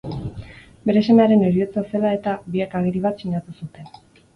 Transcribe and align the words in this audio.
Bere 0.91 1.03
semearen 1.09 1.45
heriotza 1.49 1.85
zela 1.93 2.17
eta, 2.21 2.37
biek 2.59 2.77
agiri 2.83 3.07
bat 3.09 3.27
sinatu 3.27 3.61
zuten. 3.63 3.99